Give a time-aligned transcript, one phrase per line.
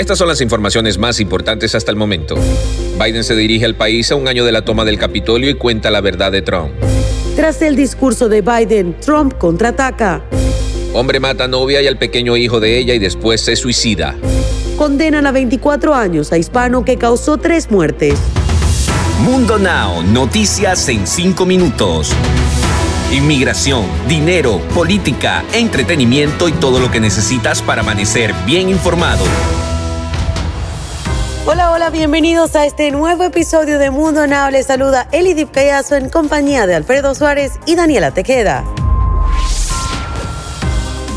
[0.00, 2.34] Estas son las informaciones más importantes hasta el momento.
[2.98, 5.90] Biden se dirige al país a un año de la toma del Capitolio y cuenta
[5.90, 6.70] la verdad de Trump.
[7.36, 10.24] Tras el discurso de Biden, Trump contraataca.
[10.94, 14.16] Hombre mata a novia y al pequeño hijo de ella y después se suicida.
[14.78, 18.18] Condenan a 24 años a hispano que causó tres muertes.
[19.22, 22.10] Mundo Now, noticias en 5 minutos.
[23.12, 29.26] Inmigración, dinero, política, entretenimiento y todo lo que necesitas para amanecer bien informado.
[31.46, 34.50] Hola, hola, bienvenidos a este nuevo episodio de Mundo Now.
[34.50, 38.62] Les saluda Elidip Callazo en compañía de Alfredo Suárez y Daniela Tejeda.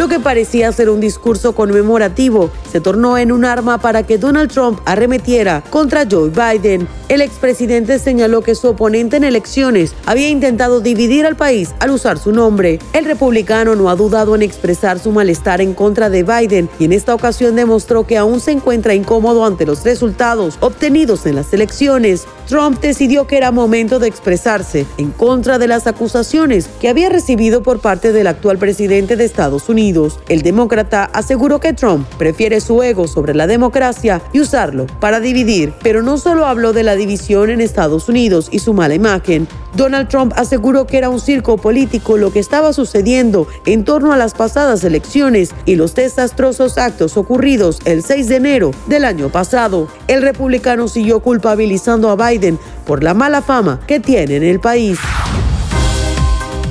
[0.00, 4.50] Lo que parecía ser un discurso conmemorativo se tornó en un arma para que Donald
[4.50, 6.88] Trump arremetiera contra Joe Biden.
[7.10, 12.16] El expresidente señaló que su oponente en elecciones había intentado dividir al país al usar
[12.16, 12.78] su nombre.
[12.94, 16.94] El republicano no ha dudado en expresar su malestar en contra de Biden y en
[16.94, 22.26] esta ocasión demostró que aún se encuentra incómodo ante los resultados obtenidos en las elecciones.
[22.48, 27.62] Trump decidió que era momento de expresarse en contra de las acusaciones que había recibido
[27.62, 29.89] por parte del actual presidente de Estados Unidos.
[30.28, 35.72] El demócrata aseguró que Trump prefiere su ego sobre la democracia y usarlo para dividir.
[35.82, 39.48] Pero no solo habló de la división en Estados Unidos y su mala imagen.
[39.74, 44.16] Donald Trump aseguró que era un circo político lo que estaba sucediendo en torno a
[44.16, 49.88] las pasadas elecciones y los desastrosos actos ocurridos el 6 de enero del año pasado.
[50.06, 54.98] El republicano siguió culpabilizando a Biden por la mala fama que tiene en el país.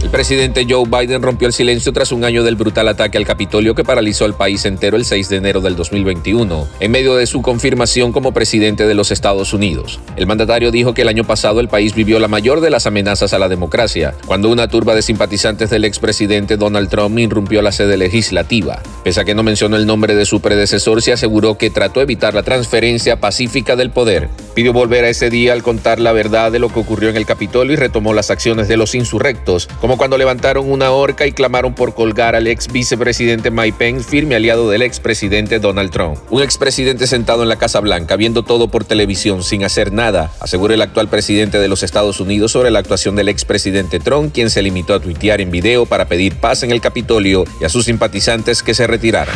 [0.09, 3.75] El presidente Joe Biden rompió el silencio tras un año del brutal ataque al Capitolio
[3.75, 7.43] que paralizó al país entero el 6 de enero del 2021, en medio de su
[7.43, 9.99] confirmación como presidente de los Estados Unidos.
[10.15, 13.33] El mandatario dijo que el año pasado el país vivió la mayor de las amenazas
[13.33, 17.95] a la democracia, cuando una turba de simpatizantes del expresidente Donald Trump irrumpió la sede
[17.95, 18.81] legislativa.
[19.03, 22.05] Pese a que no mencionó el nombre de su predecesor, se aseguró que trató de
[22.05, 24.27] evitar la transferencia pacífica del poder.
[24.55, 27.27] Pidió volver a ese día al contar la verdad de lo que ocurrió en el
[27.27, 31.75] Capitolio y retomó las acciones de los insurrectos, como cuando levantaron una horca y clamaron
[31.75, 36.17] por colgar al ex vicepresidente Mike Pence, firme aliado del expresidente Donald Trump.
[36.29, 40.73] Un expresidente sentado en la Casa Blanca, viendo todo por televisión sin hacer nada, asegura
[40.73, 44.61] el actual presidente de los Estados Unidos sobre la actuación del expresidente Trump, quien se
[44.61, 48.63] limitó a tuitear en video para pedir paz en el Capitolio y a sus simpatizantes
[48.63, 49.35] que se retiraran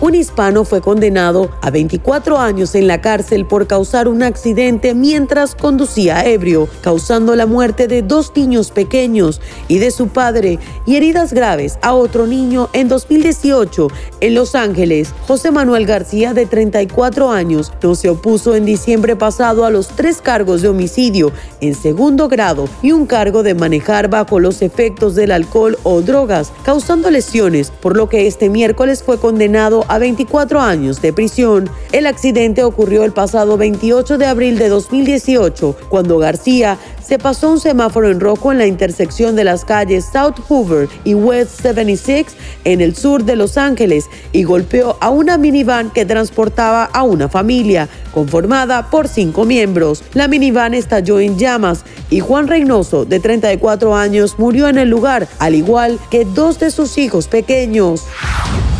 [0.00, 5.54] un hispano fue condenado a 24 años en la cárcel por causar un accidente mientras
[5.54, 11.32] conducía ebrio, causando la muerte de dos niños pequeños y de su padre y heridas
[11.32, 13.88] graves a otro niño en 2018
[14.20, 15.14] en Los Ángeles.
[15.26, 20.20] José Manuel García, de 34 años, no se opuso en diciembre pasado a los tres
[20.20, 25.30] cargos de homicidio en segundo grado y un cargo de manejar bajo los efectos del
[25.30, 31.00] alcohol o drogas, causando lesiones, por lo que este miércoles fue condenado a 24 años
[31.00, 31.68] de prisión.
[31.92, 37.60] El accidente ocurrió el pasado 28 de abril de 2018, cuando García se pasó un
[37.60, 42.26] semáforo en rojo en la intersección de las calles South Hoover y West 76
[42.64, 47.28] en el sur de Los Ángeles y golpeó a una minivan que transportaba a una
[47.28, 50.02] familia conformada por cinco miembros.
[50.14, 55.28] La minivan estalló en llamas y Juan Reynoso, de 34 años, murió en el lugar,
[55.38, 58.04] al igual que dos de sus hijos pequeños.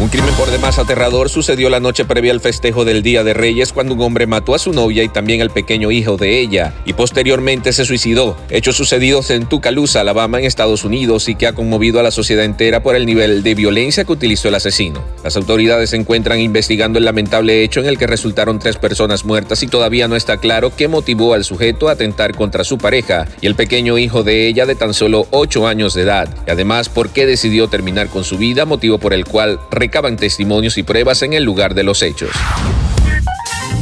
[0.00, 3.72] Un crimen por demás aterrador sucedió la noche previa al festejo del Día de Reyes
[3.72, 6.94] cuando un hombre mató a su novia y también al pequeño hijo de ella y
[6.94, 8.36] posteriormente se suicidó.
[8.50, 12.44] Hechos sucedidos en Tuscaloosa, Alabama, en Estados Unidos y que ha conmovido a la sociedad
[12.44, 15.00] entera por el nivel de violencia que utilizó el asesino.
[15.22, 19.62] Las autoridades se encuentran investigando el lamentable hecho en el que resultaron tres personas muertas
[19.62, 23.46] y todavía no está claro qué motivó al sujeto a atentar contra su pareja y
[23.46, 26.28] el pequeño hijo de ella de tan solo 8 años de edad.
[26.48, 30.78] Y además por qué decidió terminar con su vida, motivo por el cual recaban testimonios
[30.78, 32.30] y pruebas en el lugar de los hechos.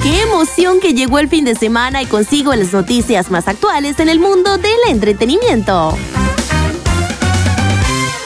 [0.02, 4.08] ¡Qué emoción que llegó el fin de semana y consigo las noticias más actuales en
[4.08, 5.96] el mundo del entretenimiento!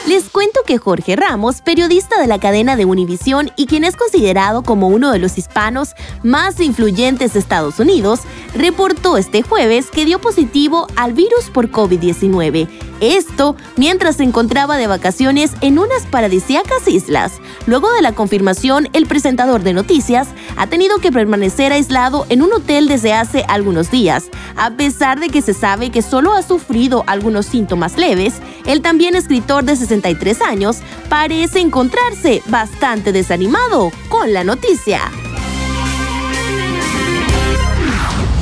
[0.07, 4.63] Les cuento que Jorge Ramos, periodista de la cadena de Univisión y quien es considerado
[4.63, 8.21] como uno de los hispanos más influyentes de Estados Unidos,
[8.53, 12.67] reportó este jueves que dio positivo al virus por COVID-19.
[12.99, 17.33] Esto mientras se encontraba de vacaciones en unas paradisíacas islas.
[17.65, 22.53] Luego de la confirmación, el presentador de noticias ha tenido que permanecer aislado en un
[22.53, 24.29] hotel desde hace algunos días.
[24.55, 28.35] A pesar de que se sabe que solo ha sufrido algunos síntomas leves,
[28.65, 30.77] el también escritor de 63 años
[31.09, 35.01] parece encontrarse bastante desanimado con la noticia.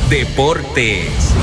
[0.10, 1.34] Deportes.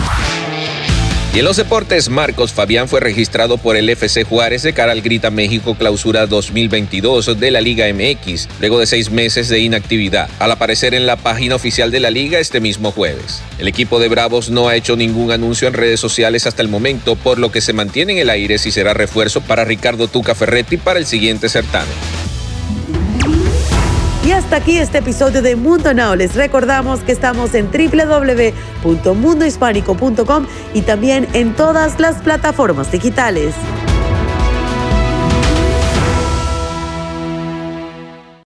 [1.35, 5.03] Y en los deportes, Marcos Fabián fue registrado por el FC Juárez de cara al
[5.03, 10.53] Grita México Clausura 2022 de la Liga MX, luego de seis meses de inactividad, al
[10.53, 13.43] aparecer en la página oficial de la liga este mismo jueves.
[13.59, 17.17] El equipo de Bravos no ha hecho ningún anuncio en redes sociales hasta el momento,
[17.17, 20.77] por lo que se mantiene en el aire si será refuerzo para Ricardo Tuca Ferretti
[20.77, 22.12] para el siguiente certamen.
[24.25, 26.15] Y hasta aquí este episodio de Mundo Now.
[26.15, 33.53] Les recordamos que estamos en www.mundohispánico.com y también en todas las plataformas digitales.